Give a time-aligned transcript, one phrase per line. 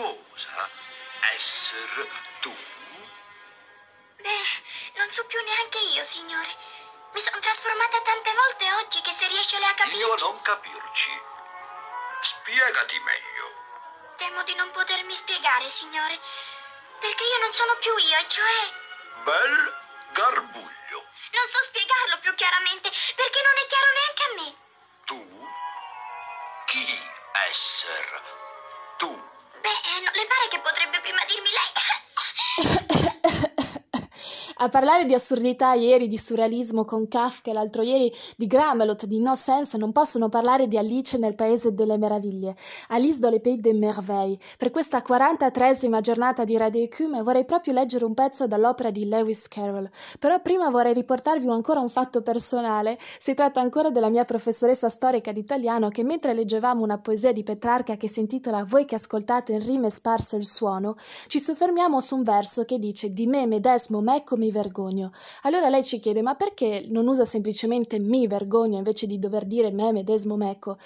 [0.00, 0.68] cosa
[1.32, 2.08] essere
[2.40, 2.56] tu?
[4.16, 4.62] Beh,
[4.94, 6.48] non so più neanche io, signore.
[7.12, 9.96] Mi sono trasformata tante volte oggi che se riesce a capire...
[9.96, 11.20] Io non capirci.
[12.22, 13.52] Spiegati meglio.
[14.16, 16.18] Temo di non potermi spiegare, signore.
[17.00, 18.72] Perché io non sono più io, e cioè...
[19.24, 19.74] Bel
[20.12, 21.04] garbuglio.
[21.32, 24.56] Non so spiegarlo più chiaramente, perché non è chiaro neanche a me.
[25.06, 25.48] Tu?
[26.66, 27.10] Chi
[27.48, 28.22] esser?
[28.98, 29.39] Tu?
[29.62, 31.70] Beh, non le pare che potrebbe prima dirmi lei?
[34.62, 39.18] A parlare di assurdità ieri, di surrealismo con Kafka e l'altro ieri di Gramelot, di
[39.18, 42.54] No Sense, non possono parlare di Alice nel Paese delle Meraviglie,
[42.88, 44.36] Alice dans le Pays des Merveilles.
[44.58, 49.48] Per questa 43esima giornata di Radio Ecume vorrei proprio leggere un pezzo dall'opera di Lewis
[49.48, 52.98] Carroll, però prima vorrei riportarvi ancora un fatto personale.
[53.18, 57.96] Si tratta ancora della mia professoressa storica d'italiano che mentre leggevamo una poesia di Petrarca
[57.96, 60.96] che si intitola Voi che ascoltate in rime sparse il suono,
[61.28, 65.10] ci soffermiamo su un verso che dice di me medesimo mecco vergogno.
[65.42, 69.70] Allora lei ci chiede: ma perché non usa semplicemente mi vergogno invece di dover dire
[69.70, 70.76] me medesimo mecco?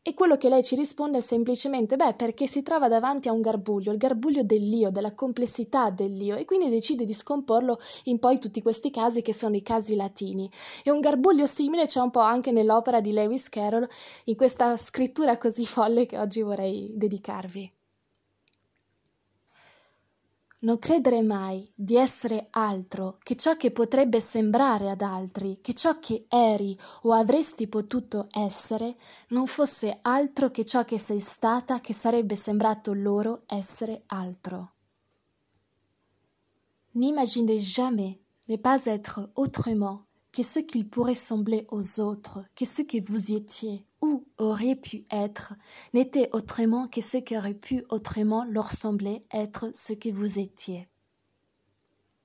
[0.00, 3.42] E quello che lei ci risponde è semplicemente: beh, perché si trova davanti a un
[3.42, 8.62] garbuglio, il garbuglio dell'io, della complessità dell'io, e quindi decide di scomporlo in poi tutti
[8.62, 10.50] questi casi che sono i casi latini.
[10.82, 13.86] E un garbuglio simile c'è un po' anche nell'opera di Lewis Carroll,
[14.24, 17.72] in questa scrittura così folle che oggi vorrei dedicarvi.
[20.60, 26.00] Non credere mai di essere altro che ciò che potrebbe sembrare ad altri, che ciò
[26.00, 28.96] che eri o avresti potuto essere
[29.28, 34.72] non fosse altro che ciò che sei stata che sarebbe sembrato loro essere altro.
[36.94, 38.16] N'imaginez jamais
[38.48, 43.32] ne pas être autrement que ce qu'il pourrait sembler aux autres, que ce que vous
[43.32, 43.87] étiez
[44.38, 45.54] aurait pu être,
[45.94, 50.88] n'était autrement que ce qui aurait pu autrement leur sembler être ce que vous étiez.